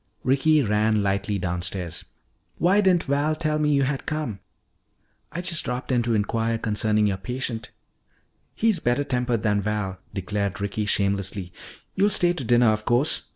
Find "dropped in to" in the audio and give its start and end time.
5.63-6.15